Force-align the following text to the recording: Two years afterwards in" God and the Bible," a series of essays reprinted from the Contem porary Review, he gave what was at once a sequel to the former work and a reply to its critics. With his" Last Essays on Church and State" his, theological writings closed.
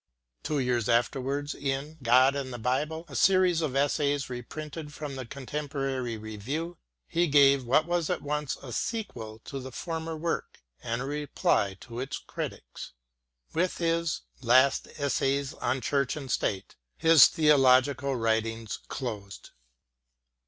Two 0.41 0.57
years 0.57 0.89
afterwards 0.89 1.53
in" 1.53 1.99
God 2.01 2.35
and 2.35 2.51
the 2.51 2.57
Bible," 2.57 3.05
a 3.07 3.15
series 3.15 3.61
of 3.61 3.75
essays 3.75 4.31
reprinted 4.31 4.91
from 4.95 5.15
the 5.15 5.27
Contem 5.27 5.69
porary 5.69 6.19
Review, 6.19 6.79
he 7.07 7.27
gave 7.27 7.65
what 7.67 7.85
was 7.85 8.09
at 8.09 8.23
once 8.23 8.57
a 8.63 8.73
sequel 8.73 9.37
to 9.45 9.59
the 9.59 9.71
former 9.71 10.17
work 10.17 10.63
and 10.81 11.03
a 11.03 11.05
reply 11.05 11.75
to 11.81 11.99
its 11.99 12.17
critics. 12.17 12.93
With 13.53 13.77
his" 13.77 14.21
Last 14.41 14.87
Essays 14.97 15.53
on 15.53 15.81
Church 15.81 16.15
and 16.15 16.31
State" 16.31 16.77
his, 16.97 17.27
theological 17.27 18.15
writings 18.15 18.79
closed. 18.87 19.51